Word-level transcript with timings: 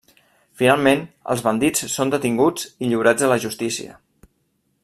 Finalment, 0.61 1.03
els 1.33 1.43
bandits 1.49 1.85
són 1.97 2.13
detinguts 2.15 2.67
i 2.87 2.91
lliurats 2.93 3.27
a 3.29 3.33
la 3.35 3.41
justícia. 3.45 4.01